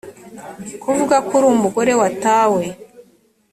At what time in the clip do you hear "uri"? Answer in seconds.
1.37-1.47